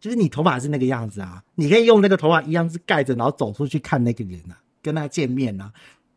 [0.00, 1.44] 就是你头发是那个样子啊。
[1.54, 5.72] 你可以用那个头发一样是盖着，然后走出去看那个人啊，跟他见面啊。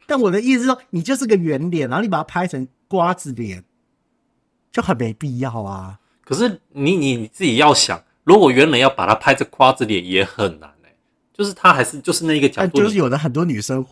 [0.07, 3.63] 但我的意思是说，你就是个圆脸，然后你把它拍成瓜子脸，
[4.71, 5.99] 就很没必要啊。
[6.23, 10.95] 可是你你你自己要想，如果原本要把它拍成瓜子脸也很难哎、
[11.33, 13.85] 就是他还是就是那个角度，但就是有的很多女生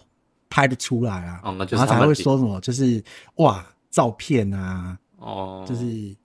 [0.50, 3.04] 拍得出来啊，哦那就是然后才会说什么，就是
[3.36, 6.16] 哇，照片啊，哦，就是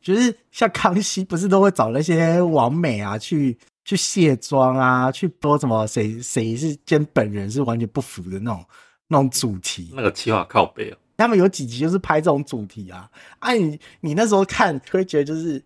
[0.00, 8.64] 就是像康熙不是都会找那些网美啊去去卸妆啊，去播什么谁谁是跟本人是完全不符的那种
[9.08, 9.92] 那种主题。
[9.94, 10.96] 那个企划靠背哦。
[11.16, 15.62] 他们有几集就是拍这种主题啊，啊你你那时候看会觉得就是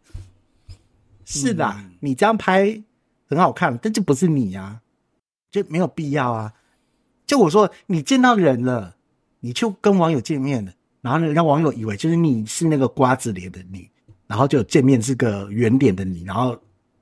[1.25, 2.83] 是的，嗯你这样拍
[3.29, 4.81] 很好看，但就不是你啊，
[5.53, 6.53] 就没有必要啊。
[7.35, 8.95] 就我说，你见到人了，
[9.41, 13.91] 你就跟网友见面了，然后呢，让网友以为就是你是那个瓜子脸的你，
[14.29, 16.57] 然后就见面是个圆脸的你，然后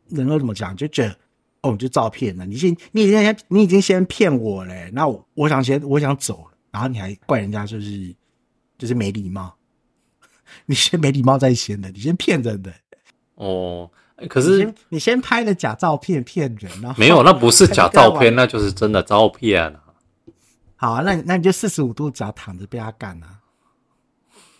[0.09, 1.15] 人都怎么讲，就觉得
[1.61, 8.15] 哦，就照骗了，你先你已经先你已经先骗我嘞，那我我想先我想走了，然后你还怪人家就是
[8.79, 9.55] 就是没礼貌，
[10.65, 12.73] 你先没礼貌在先的，你先骗人的，
[13.35, 13.91] 哦，
[14.31, 19.82] 可你是先你先拍了假照片骗人，然后没有，那不是假照片， 那就是真的照片啊。
[20.83, 23.39] 好啊，那你那你就四十五度角躺着被他干啊，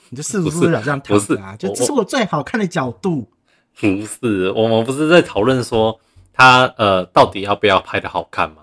[0.09, 3.29] 你就四十五度角这样躺着啊，就这是我最好看的角度。
[3.75, 5.99] 不是，我们不是在讨论说
[6.33, 8.63] 他呃到底要不要拍的好看吗？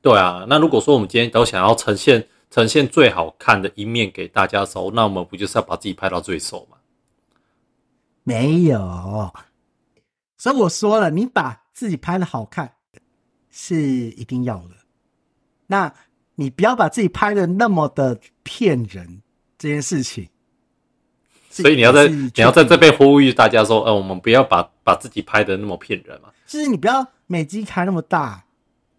[0.00, 6.78] 对啊，那如果说我们今天都想要呈现呈现最好看的一面给大家的时候，那我们不就是要把自己拍到最瘦吗？
[8.24, 9.32] 没有，
[10.36, 12.72] 所以我说了，你把自己拍的好看
[13.48, 14.74] 是一定要的。
[15.68, 15.94] 那
[16.34, 19.22] 你不要把自己拍的那么的骗人，
[19.58, 20.28] 这件事情。
[21.50, 26.30] 所以你要在你要在这边呼吁大家说，呃，我们不要把把自己拍的那么骗人嘛。
[26.46, 28.44] 就是你不要美肌开那么大，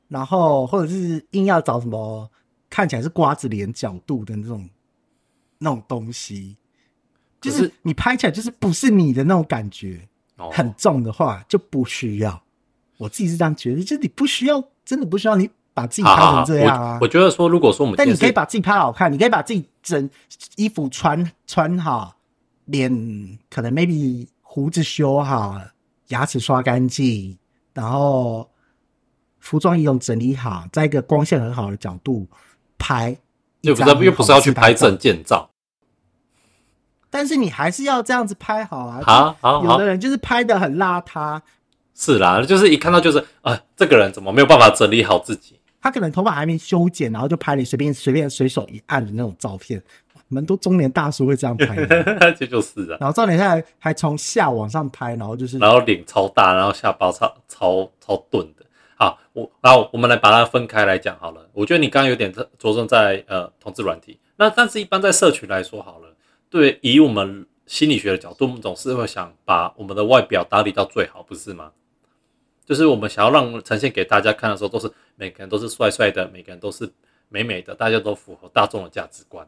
[0.08, 2.30] 然后或者是硬要找什么
[2.70, 4.70] 看起来是瓜子脸角度的那种
[5.58, 6.56] 那种东西，
[7.42, 12.44] 就是是你拍起来就是不是你的那种感觉，哦，很重的话就不需要。
[12.98, 17.00] 我自己是这样觉得，就是你不需要，真的不需要你把自己拍成这样啊我。
[17.02, 20.10] 我觉得说，如果说我们但你可以把自己拍好看，你可以把自己整
[20.56, 22.16] 衣服穿穿好，
[22.66, 22.92] 脸
[23.50, 25.60] 可能 maybe 胡子修好，
[26.08, 27.38] 牙齿刷干净，
[27.74, 28.50] 然后
[29.40, 32.28] 服装仪容整理好，在一个光线很好的角度
[32.78, 33.18] 拍。
[33.62, 35.50] 又不是又不是要去拍证，件照，
[37.10, 39.00] 但是你还是要这样子拍好啊。
[39.06, 41.40] 好好好有的，人就是拍的很邋遢，
[41.96, 45.58] 是啦，就是一看到就是啊，这个人怎么没有办法整理好自己？
[45.84, 49.84] 他可能头发还没修剪，然后就拍你随便随便随手一按的那种照片。
[50.30, 52.98] 蛮多中年大叔会这样拍的， 这就是啊。
[53.02, 58.66] 然后重点下来还从下往上拍，然后就是然后脸超大，然后下巴超超超钝的。
[58.96, 61.50] 好，我然后我们来把它分开来讲好了。
[61.52, 66.16] 我觉得你刚刚有点着重在呃同志软体，那但是一般在社群来说好了，
[66.50, 71.72] 对，以我们心理学的角度，我们总是会想把我们的外表打理到最好，不是吗？
[72.66, 76.92] 就是我们想要让呈现给大家看的时候，都是每个人都是帅帅的，每个人都是
[77.30, 79.48] 美美的，大家都符合大众的价值观，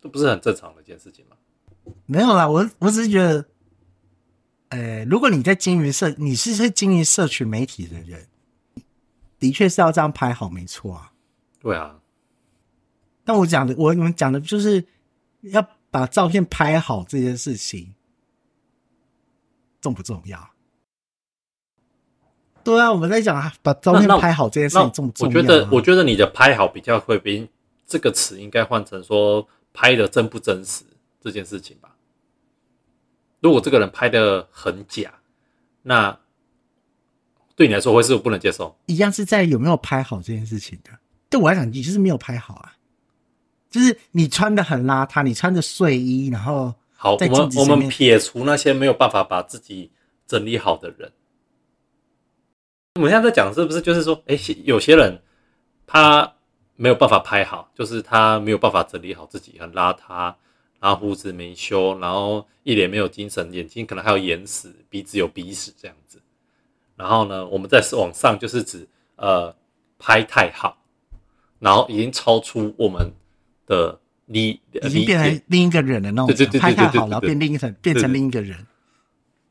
[0.00, 1.36] 这不是很正常的一件事情吗？
[2.06, 3.44] 没有啦，我我只是觉得，
[4.68, 8.26] 呃，如果你在经营社，你是在经营社群媒体的人，
[9.38, 11.12] 的确是要这样拍好，没错啊。
[11.60, 12.00] 对啊，
[13.24, 14.86] 但我讲的，我你们讲的就是
[15.40, 17.94] 要把照片拍好这件事情，
[19.80, 20.50] 重不重要？
[22.68, 25.42] 对啊，我们在讲啊把照片拍好这件事情重不重我要、啊？
[25.42, 27.48] 觉得，我觉得你的拍好比较会比
[27.86, 30.84] 这个词应该换成说拍的真不真实
[31.22, 31.88] 这件事情吧。
[33.40, 35.14] 如果这个人拍的很假，
[35.82, 36.18] 那
[37.56, 38.76] 对你来说会是不能接受。
[38.84, 40.90] 一样是在有没有拍好这件事情的。
[41.30, 42.74] 对我来讲，你就是没有拍好啊，
[43.70, 49.90] 就是你穿的很邋遢，你穿着睡衣，然后好，我们我们撇除那些没有办法把自己
[50.26, 51.10] 整理好的人，
[52.94, 55.20] 我们现在在讲是不是就是说，哎、有些人
[55.86, 56.34] 他
[56.76, 60.34] 没有办法拍好，就是他没有办法整理好自己，很邋遢，
[60.80, 66.20] 然后胡子没修，然后一脸没有精神，眼睛可能还有眼屎，鼻子有鼻屎这样子。
[66.96, 69.54] 然后呢，我们在往上就是指呃
[69.98, 70.76] 拍太好，
[71.60, 73.12] 然后已经超出我们
[73.66, 73.96] 的
[74.26, 78.66] 理已经变成，另一个人了那种对对对对拍太好，然后变另一层，变成另一个人，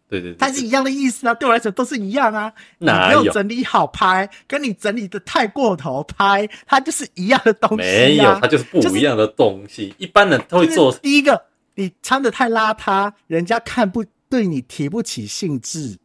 [0.10, 2.54] 对对对，它是一样的意思啊，对我来讲都是一样啊。
[2.78, 7.86] 你没哪有有整理好拍，跟你整理的太过头拍，它就是一样的东西、啊。
[7.86, 9.94] 没有，它就是不一样的东西。
[9.98, 15.98] 一般人他会做就是，第一个，你穿的太邋遢，人家看不对你提不起兴致。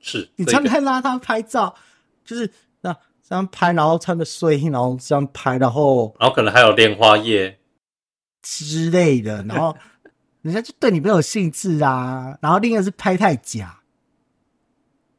[0.00, 1.74] 是你这个穿的太邋遢拍照，
[2.24, 2.96] 就是那
[3.28, 7.58] 这样拍，然后穿的睡衣，然后这样拍，然后然后可能还有莲花叶，
[8.40, 9.76] 之类的，然后
[10.42, 12.36] 人家就对你没有兴致啊。
[12.40, 13.80] 然后另一个是拍太假，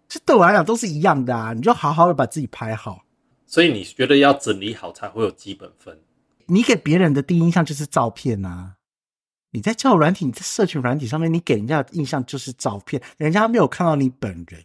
[0.07, 1.53] 这对我来讲都是一样的啊。
[1.53, 3.03] 你就好好的把自己拍好。
[3.45, 5.99] 所以你觉得要整理好才会有基本分。
[6.45, 8.75] 你给别人的第一印象就是照片啊。
[9.51, 14.63] 你在交友软体，你在社群软体上面，你给人家的印象就是照片，人家没有看到你本人，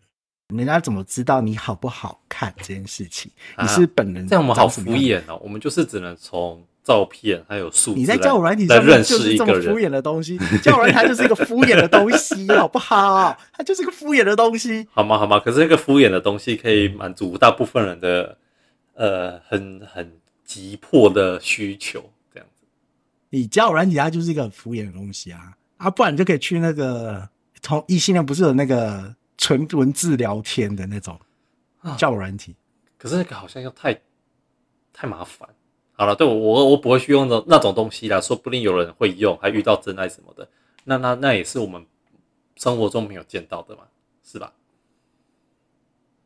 [0.54, 3.32] 人家怎么知道你好不好看这件事情？
[3.56, 9.79] 啊你是本人这样我们好敷衍哦，我们就是只能从照片还有数字你在来交友软体上面就是这么敷。
[9.79, 13.37] 衍的东西，交友软体它就是一个敷衍的东西，好 不好？
[13.55, 14.87] 它就是一个敷衍的东西。
[14.92, 15.18] 好吗？
[15.18, 15.40] 好吗？
[15.40, 18.37] 可是那个敷衍的东西可以满足大部分人的
[18.92, 20.12] 呃很很
[20.44, 22.66] 急迫的需求，这样子。
[23.31, 27.27] 你交友软体它就是一个很敷衍的东西啊啊，不然你就可以去那个
[27.62, 31.18] 同异性恋不是有那个纯文字聊天的那种
[31.81, 32.55] 啊交友软体。
[32.99, 33.99] 可是那个好像又太
[34.92, 35.49] 太麻烦。
[35.96, 40.48] 好了，对我我我不会去用的那种东西啦，说不定有人会用，还遇到真爱什么的，
[40.85, 41.87] 那那那也是我们
[42.57, 43.83] 生活中没有见到的嘛，
[44.24, 44.52] 是吧？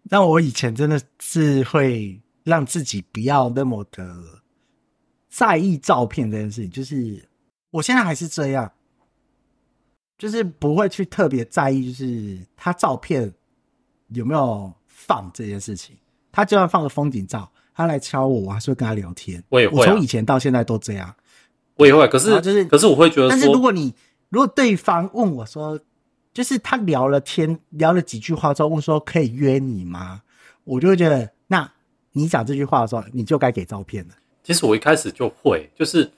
[0.09, 4.17] 但我以前真的是会让自己不要那么的
[5.29, 7.29] 在意照片这件事情，就是
[7.71, 8.73] 我现在还是这样，
[10.17, 13.31] 就是不会去特别在意，就是他照片
[14.09, 15.95] 有没有放这件事情。
[16.33, 19.41] 他就算放个风景照，他来敲我，我还是会跟他聊天。
[19.51, 21.15] 我也会啊我从以前到现在都这样。
[21.77, 23.95] 我也会，可是、啊就是可是我会觉得但是如，果你
[24.31, 25.79] 如果对方问我说，
[26.35, 30.23] 就是他聊了天，聊了几句话之后问说可以约你吗？
[30.65, 31.71] 我就会觉得，那
[32.11, 34.15] 你讲这句话的时候，你就该给照片了。
[34.43, 36.11] 其实我一开始就会，就是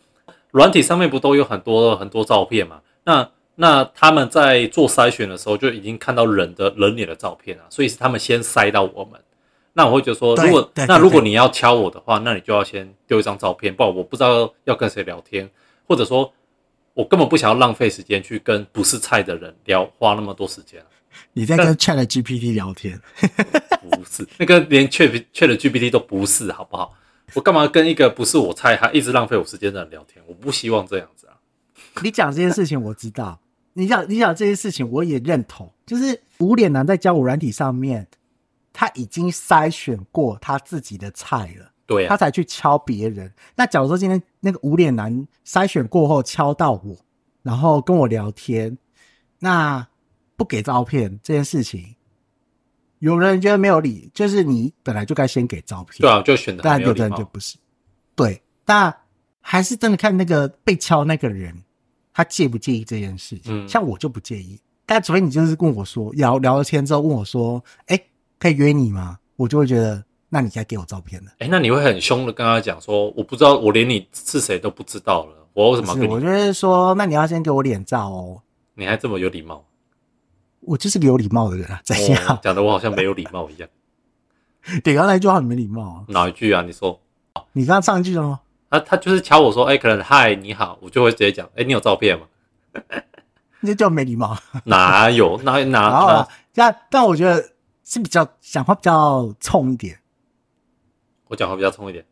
[0.53, 2.81] 软体上面不都有很多很多照片嘛？
[3.05, 9.21] 那那他们在做筛选的时候就已经看到人的人脸的照片啊，所以是他们先筛到我们。
[9.81, 15.49] 那我会觉得说，如果那如果你要敲我的话，那你就要先丢一张照片，不然我不知道要跟谁聊天，
[15.89, 16.31] 或者说
[16.93, 20.85] 我根本不想要浪费时间去跟不是菜的人聊，花那么多时间。
[21.33, 23.01] 你在跟 Chat GPT 聊天，
[23.81, 26.95] 不是，那个连 Chat Chat GPT 都不是，好不好？
[27.33, 30.23] 我干嘛跟一个不是我菜还一直浪费我时间的人聊天？
[30.27, 31.33] 我不希望这样子啊。
[32.03, 33.41] 你讲这件事情我知道，
[33.73, 38.07] 你讲你讲这件事情我也认同，就是无脸男在交友软体上面，
[38.73, 41.73] 他已经筛选过他自己的菜了。
[41.87, 43.33] 对啊，他才去敲别人。
[43.57, 46.97] 那假如说今天那个无脸男筛选过后敲到我，
[47.43, 48.79] 然后跟我聊天，
[49.41, 49.89] 那
[50.37, 51.97] 不给照片这件事情，
[53.01, 57.09] 有人觉得没有理，就是你本来就该先给照片，对啊，就选的但有的。
[57.09, 57.59] 人就不是。
[58.15, 58.97] 对，但
[59.41, 61.61] 还是真的看那个被敲那个人，
[62.13, 63.65] 他介不介意这件事情。
[63.65, 68.01] 嗯像我就不介意，但除非你就是跟我说聊聊了天之后问我说，哎、
[68.41, 69.19] 可以约你吗？
[69.37, 71.31] 我就会觉得，那你该给我照片了。
[71.39, 76.09] 哎、那你会很凶的跟他讲说，我不知道，我连你是谁都不知道了，我为什么跟你？
[76.13, 78.43] 我就是说，那你要先给我脸照哦。
[78.75, 79.65] 你还这么有礼貌？
[80.61, 82.39] 我就是个有礼貌的人啊，怎哦样？
[82.43, 83.69] 讲的我好像没有礼貌一样。
[84.85, 86.05] 你刚才那句话很没礼貌啊！
[86.09, 86.63] 哪一句啊？
[86.63, 86.99] 你说
[87.53, 88.41] 你刚刚上一句了吗？
[88.71, 92.27] 他他就是敲我说，哎、可能嗨你好，我就会直接讲，哎、你有照片吗？
[93.61, 94.37] 那叫没礼貌。
[94.65, 95.41] 哪有？
[95.43, 97.43] 哪哪然后啊哪？， 但但我觉得
[97.85, 100.01] 是比较讲话比较冲一点。
[101.29, 102.05] 我讲话比较冲一点，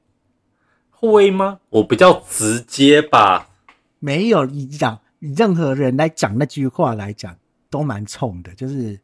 [0.91, 1.61] 会吗？
[1.71, 3.51] 我比较直接吧。
[3.99, 7.37] 没有你讲，任何人来讲那句话来讲，
[7.69, 9.01] 都蛮冲的，就是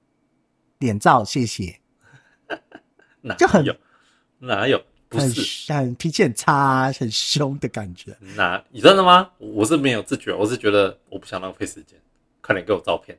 [0.79, 1.81] 脸照谢谢，
[3.23, 3.75] 哪就很有？
[4.39, 4.81] 哪有？
[5.09, 8.17] 不很是很脾气很差、很凶的感觉。
[8.37, 8.65] 哪？
[8.71, 9.31] 你真的吗？
[9.39, 12.01] 我是没有自觉，我是觉得我不想浪费时间，
[12.41, 13.19] 快点给我照片。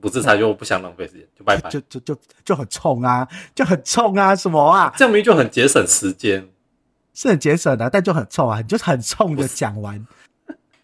[0.00, 1.68] 不是才就我不想浪费时间，就拜拜。
[1.70, 4.92] 就就就就很冲啊，就很冲啊，什么啊？
[4.96, 6.48] 这样明明就很节省时间，
[7.14, 10.06] 是很节省的，但就很冲啊，你就是很冲的讲完，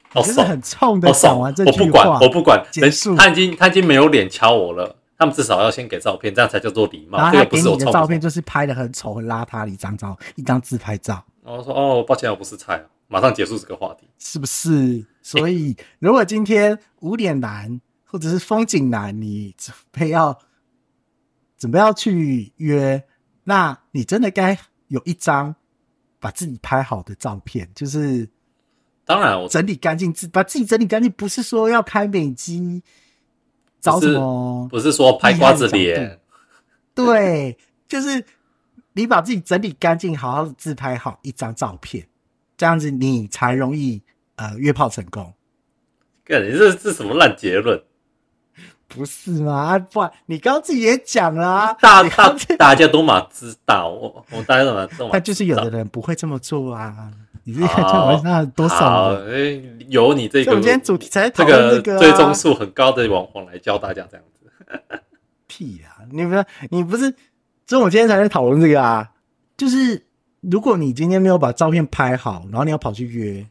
[0.09, 1.13] 好爽，你就是很冲的。
[1.13, 7.31] 讲完这我不管句话，，我不管，人结束他已经他已经没有脸敲我了，他们至少要先给照片，这样才叫做礼貌然。
[7.31, 7.93] 后他给你的。
[7.93, 14.09] 照片就是拍的很丑、很邋遢的一张照，一张自拍照，然后说哦，抱歉，我不是菜啊，马上结束这个话题。
[14.19, 15.05] 是不是？
[15.23, 17.81] 所以，如果今天无脸男
[18.15, 20.39] 或者是风景男，你准备要
[21.59, 23.03] 准备要去约，
[23.43, 25.57] 那你真的该有一张
[26.21, 28.29] 把自己拍好的照片，就是
[29.05, 32.81] 当然我，整理干净，自把自己整理干净，不是说要开美肌，
[33.81, 34.69] 找什不是么？
[34.71, 36.21] 不是说拍瓜子脸，
[36.95, 38.25] 对，就是
[38.93, 42.07] 你把自己整理干净，好好的自拍好一张照片，
[42.57, 44.01] 这样子你才容易
[44.37, 45.35] 呃约炮成功，
[46.23, 47.83] 干你这是什么烂结论？
[48.97, 49.55] 不是吗？
[49.55, 57.11] 啊，不然你刚刚自己也讲啦、啊，大大你刚刚大家都嘛知道，我我大家都嘛知道，但就是有的人不会这么做啊。
[57.47, 59.61] 你这好开玩笑多少好，人？
[59.61, 65.01] 哎有你这个我们今天主题才讨这论这个、啊、追踪数很高的网红来教大家这样子。
[65.47, 66.03] 屁啊！
[66.11, 67.15] 你不是你不是，
[67.67, 69.11] 所以我今天才在讨论这个啊。
[69.57, 70.05] 就是
[70.41, 73.47] 如果你今天没有把照片拍好，然后你要跑去约，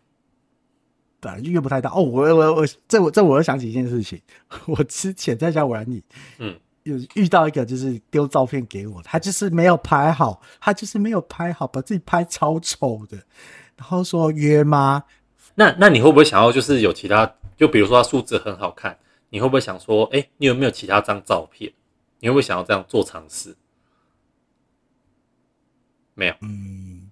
[1.24, 1.90] 本来就约不太到。
[1.92, 4.22] 哦，我我我这我这我又想起一件事情，
[4.68, 6.04] 我之前在家玩你，
[6.40, 13.18] 嗯，有遇到一个就是丢照片给我，他就是没有拍好，他就是没有拍好，把自己拍超丑的，
[13.78, 15.04] 然后说约吗？
[15.56, 18.98] 那那你会不会想要就是有其他，就比如说他数字很好看，
[19.30, 21.72] 你会不会想说，哎、你有没有其他张照片？
[22.20, 23.56] 你会不会想要这样做尝试？
[26.16, 27.10] 没有，嗯，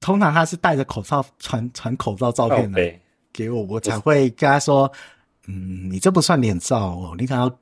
[0.00, 2.94] 通常他是戴着口罩传传口罩照片的。
[3.32, 4.90] 给我，我才会跟他说，
[5.46, 7.58] 嗯，你这不算脸照哦，你可能要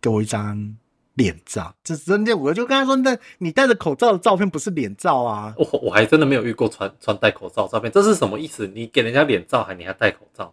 [0.00, 0.76] 给我一张
[1.14, 1.74] 脸照。
[1.84, 5.54] 这真的，我就跟他说，那你戴着口罩的照片不是脸照啊？
[5.56, 8.66] 我我还真的没有遇过穿穿戴口罩照片，这是什么意思？
[8.66, 10.52] 你给人家脸照还你还戴口罩，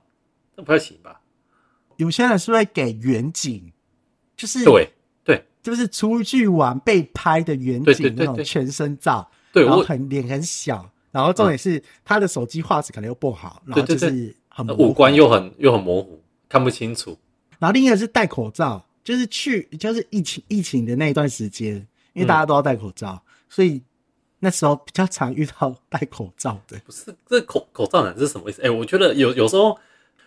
[0.56, 1.20] 这不太行吧？
[1.98, 3.72] 有些人是会给远景，
[4.36, 4.88] 就是对
[5.24, 10.88] 对就是出去玩被拍的远景那种全身照，对，然后我很脸很小，
[11.18, 17.18] 然后重点是他的手机画质可能又不好，然后就是很五官又很又很模糊，看不清楚。
[17.58, 21.74] 然后另一个是戴口罩，就是去就是疫情疫情的那一段时间，
[22.14, 23.82] 因为大家都要戴口罩，所以
[24.38, 26.80] 那时候比较常遇到戴口罩的。
[26.86, 28.62] 不是这口口罩男是什么意思？
[28.62, 29.76] 哎、我觉得有有时候，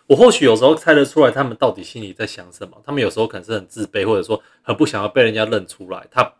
[0.08, 2.76] 我或许有时候猜得出来他们到底心里在想什么。
[2.84, 6.04] 他们有时候可能是很自卑，或者说很不想要被人家认出来。
[6.10, 6.32] 他，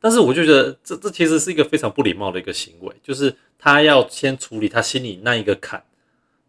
[0.00, 5.82] 但是我就觉得这这其实是一个非常不礼貌的一个行为，就是他要先处理他心里那一个坎，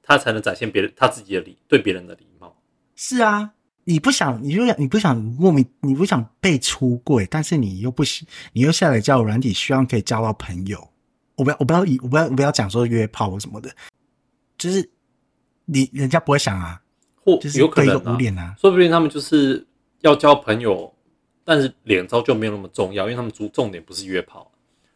[0.03, 2.55] 他才能展现别人他自己的礼对别人的礼貌。
[2.95, 3.51] 是啊，
[3.85, 10.89] 你不想，你就想，你不想莫名，你不想被出柜，但是你又不喜，你又下载交友软体，希望可以交到朋友。
[11.35, 13.69] 我不要，我不要以，我不要，我不要讲说约炮或什么的，
[14.57, 14.89] 就是
[15.65, 16.81] 你人家不会想啊，
[17.15, 17.95] 或就是有可能
[18.35, 19.65] 啊，说不定他们就是
[20.01, 20.91] 要交朋友，
[21.47, 24.51] 但是脸照就没有那么重要，因为他们主重点不是约炮。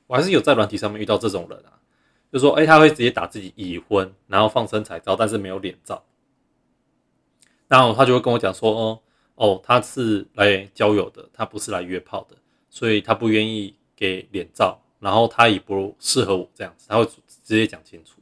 [0.05, 1.79] 我还是有在软体上面遇到这种人啊，
[2.29, 6.03] 就说哎、他会直接打自己已婚，然后放身材照，但是没有脸照，
[7.69, 8.99] 然后他就会跟我讲说，哦
[9.35, 12.35] 哦，他是来交友的，他不是来约炮的，
[12.69, 18.21] 所以他不愿意给脸照，然后他也不适合我这样子，他会直接讲清楚。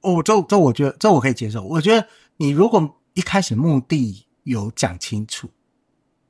[0.00, 1.62] 哦，这这我觉得这我可以接受。
[1.62, 2.08] 我觉得
[2.38, 5.50] 你如果一开始目的有讲清楚，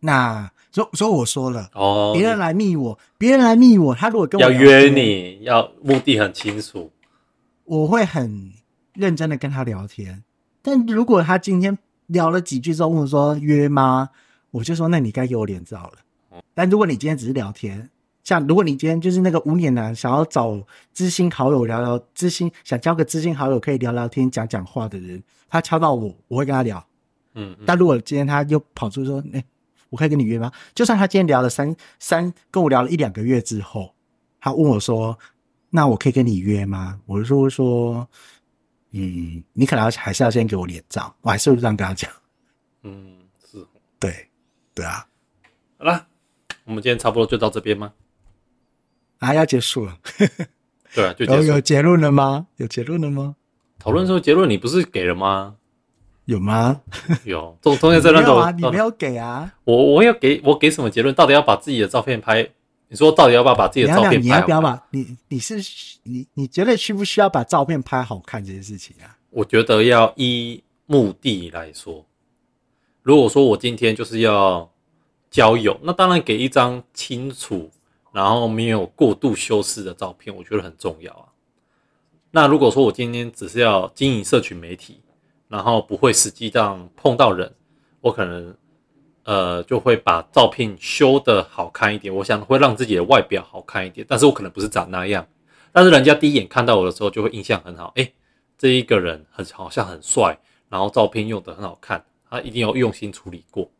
[0.01, 6.90] 那所以所以我说了，哦，别人来密我，别人来密我，他如果跟我要约，你，要目的很清楚。
[7.64, 8.53] 我会很
[8.94, 10.22] 认真的跟他聊天。
[10.62, 11.76] 但如果他今天
[12.07, 14.11] 聊了几句之后问我说约吗？
[14.51, 16.42] 我就说那你该给我脸照了。
[16.55, 17.90] 但如果你今天只是聊天，
[18.24, 20.59] 像如果你今天就是那个无脸男，想要找
[20.92, 26.82] 知心好友聊聊，知心想交个知心好友可以聊聊天、讲讲话的人，他敲到我，我会跟他聊。
[27.34, 29.44] 嗯，嗯但如果今天他又跑出说，哎、
[29.91, 30.53] 我可以跟你约吗？
[30.74, 33.95] 就算他今天聊了三三，跟我聊了一两个月之后，
[34.41, 35.18] 他问我说，
[35.70, 37.01] 那我可以跟你约吗？
[37.07, 38.09] 我就说说，
[38.93, 42.11] 嗯，你可能要还是要先给我脸照，我还是会这样跟他讲。
[42.82, 43.66] 嗯，是。
[43.99, 44.28] 对，
[44.74, 45.07] 对啊，
[45.78, 46.07] 好啦，
[46.64, 47.93] 我们今天差不多就到这边吗？
[49.18, 49.99] 啊，要结束了，
[50.95, 51.49] 对啊，就有结束。
[51.49, 52.47] 有结论了吗？
[52.57, 53.36] 有结论了吗？
[53.78, 55.57] 讨论时候结论，你不是给了吗？
[56.29, 56.79] 有吗？
[57.24, 59.51] 有，中中间这段都 没有啊，你没有给啊。
[59.64, 61.14] 我我要给我给什么结论？
[61.14, 62.47] 到底要把自己的照片拍？
[62.89, 63.87] 你说到底要不要把自己？
[63.87, 64.18] 的照片拍？
[64.18, 65.57] 你要不要把你你是
[66.03, 69.16] 你你觉得需不需要把照片拍好看这件事情啊？
[69.31, 72.05] 我觉得要依目的来说。
[73.03, 74.70] 如果说我今天就是要
[75.31, 77.70] 交友，那当然给一张清楚，
[78.12, 81.24] 然后没有过度修饰的照片，我觉得很重要啊。
[82.33, 85.01] 那如果说我今天只是要经营社群媒体，
[85.49, 87.53] 然后不会实际上碰到人，
[88.01, 88.55] 我可能
[89.24, 95.26] 呃就会把照片修的好看一点，我想会让自己的外表好看一点，但是我可能不是长那样，
[95.72, 98.12] 但是人家第一眼看到我的时候就会印象很好，诶，
[98.57, 100.38] 这一个人很好像很帅，
[100.68, 103.70] 然后照片用的很好看，他一定要用心处理过，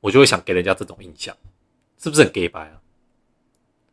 [0.00, 1.36] 我就会想给人家这种印象，
[1.98, 2.80] 是不是很 gay 白啊？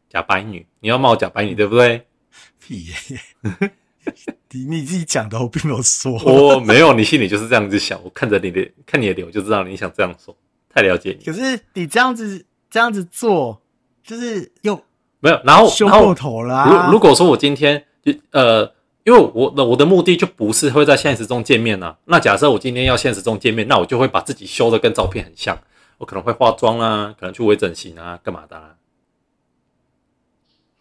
[0.10, 2.06] 假白女，你要骂我假白女对不对？
[2.60, 2.96] 屁耶！
[4.52, 6.12] 你你自己讲的，我并没有说。
[6.26, 10.36] 我没有，你心里就是这样子想，我看着你的看你的脸，我就知道你想这样说，
[10.74, 11.26] 太了解你。
[11.26, 13.62] 可是你这样子这样子做，
[14.04, 14.76] 就是又
[15.20, 16.88] 没有，然后修过头了、啊。
[16.88, 18.64] 如如果说我今天就呃，
[19.04, 25.58] 因为我的我的目的就不是会在现实中见面呐、那假设我今天要现实中见面，那我就会把自己修的跟照片很像，
[25.98, 28.72] 我可能会化妆啊，可能去微整形啊，干嘛的、啊？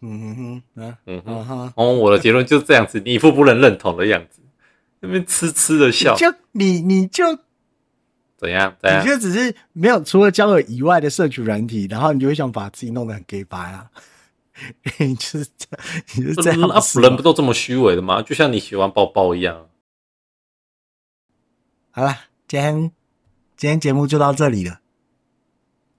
[0.03, 4.41] 嗯哼哼，嗯嗯哼，嗯哼，哦，我的结论就是这样子，你一副不能认同的样子，
[5.01, 7.25] 那边痴痴的笑，就你你就
[8.37, 9.09] 怎样怎样你？
[9.09, 13.91] 就只是没有除了交友以外的社群软体，然后你就会想把自己弄得很 gay 白啊。
[14.99, 18.21] 你就是这样，你就是这样啊，子人不都这么虚伪的吗？
[18.21, 19.69] 就像你喜欢抱抱一样。
[21.91, 22.15] 好了，
[22.47, 22.93] 今天
[23.57, 24.81] 今天节目就到这里了。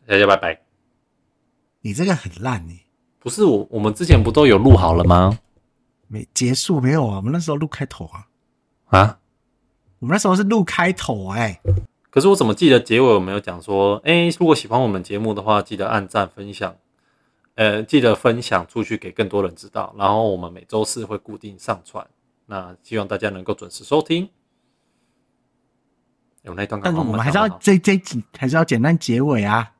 [0.06, 0.62] 大家拜拜。
[1.82, 2.82] 你这个很烂你、
[3.22, 5.38] 不是我，我们之前不都有录好了吗？
[6.08, 7.18] 没结束没有啊？
[7.18, 8.28] 我们那时候录开头啊，
[8.88, 9.20] 啊？
[10.00, 11.62] 我们那时候是录开头哎、
[12.10, 16.76] 可是我怎么记得结尾我没有讲说，哎、如果喜欢我们节目的话，记得按赞分享，
[17.54, 19.94] 呃，记得分享出去给更多人知道。
[19.96, 22.08] 然后我们每周四会固定上传，
[22.48, 24.28] 那希望大家能够准时收听。
[26.42, 29.72] 有那一段刚好但是我们还是要这这一集还是要简单结尾啊，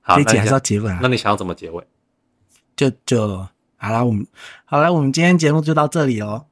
[0.00, 1.06] 好，这一集还是要结尾啊那。
[1.06, 1.86] 你想要怎么结尾？
[2.80, 4.26] 就就好了，我们
[4.64, 6.46] 好了，我们今天节目就到这里哦。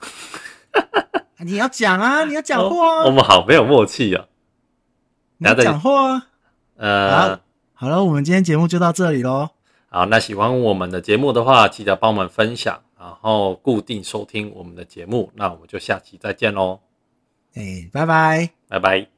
[1.38, 4.26] 你要讲啊，你要讲话哦我啊，们好没有默契啊。
[5.38, 6.26] 你要讲话啊。
[6.76, 7.40] 呃好，
[7.72, 9.48] 好了，我们今天节目就到这里喽。
[9.88, 15.32] 好，那喜欢我们的节目的话，记得帮我们分享，然后固定收听我们的节目。
[15.34, 16.80] 那我们就下期再见喽，
[17.54, 18.50] 哎，拜拜。
[18.68, 19.17] 拜拜。